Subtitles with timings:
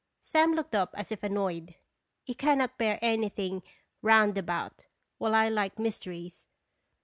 [0.19, 1.75] Sam looked up as if annoyed.
[2.23, 3.61] He cannot bear anything
[4.01, 4.87] roundabout,
[5.19, 6.47] while I like mys teries.